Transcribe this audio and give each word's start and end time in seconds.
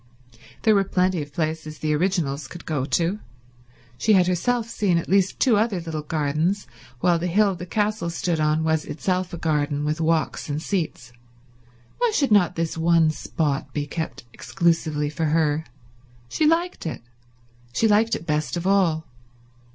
There 0.63 0.73
were 0.73 0.83
plenty 0.83 1.21
of 1.21 1.31
places 1.31 1.77
the 1.77 1.93
originals 1.93 2.47
could 2.47 2.65
go 2.65 2.85
to—she 2.85 4.13
had 4.13 4.25
herself 4.25 4.67
seen 4.67 4.97
at 4.97 5.07
least 5.07 5.39
two 5.39 5.57
other 5.57 5.79
little 5.79 6.01
gardens, 6.01 6.65
while 7.01 7.19
the 7.19 7.27
hill 7.27 7.53
the 7.53 7.67
castle 7.67 8.09
stood 8.09 8.39
on 8.39 8.63
was 8.63 8.83
itself 8.83 9.31
a 9.31 9.37
garden, 9.37 9.85
with 9.85 10.01
walks 10.01 10.49
and 10.49 10.59
seats. 10.59 11.13
Why 11.99 12.09
should 12.15 12.31
not 12.31 12.55
this 12.55 12.79
one 12.79 13.11
spot 13.11 13.71
be 13.75 13.85
kept 13.85 14.23
exclusively 14.33 15.07
for 15.11 15.25
her? 15.25 15.65
She 16.27 16.47
liked 16.47 16.87
it; 16.87 17.03
she 17.71 17.87
liked 17.87 18.15
it 18.15 18.25
best 18.25 18.57
of 18.57 18.65
all. 18.65 19.05